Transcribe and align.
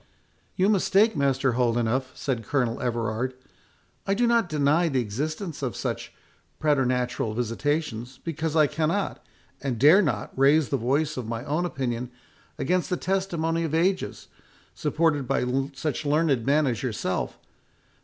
"You 0.55 0.67
mistake, 0.67 1.15
Master 1.15 1.51
Holdenough," 1.51 2.05
said 2.17 2.43
Colonel 2.43 2.81
Everard; 2.81 3.35
"I 4.07 4.15
do 4.15 4.25
not 4.25 4.49
deny 4.49 4.89
the 4.89 4.99
existence 4.99 5.61
of 5.61 5.75
such 5.75 6.11
preternatural 6.57 7.35
visitations, 7.35 8.17
because 8.23 8.55
I 8.55 8.65
cannot, 8.65 9.23
and 9.61 9.77
dare 9.77 10.01
not, 10.01 10.31
raise 10.35 10.69
the 10.69 10.77
voice 10.77 11.17
of 11.17 11.27
my 11.27 11.45
own 11.45 11.65
opinion 11.65 12.09
against 12.57 12.89
the 12.89 12.97
testimony 12.97 13.63
of 13.63 13.75
ages, 13.75 14.27
supported 14.73 15.27
by 15.27 15.45
such 15.75 16.03
learned 16.03 16.47
men 16.47 16.65
as 16.65 16.81
yourself. 16.81 17.37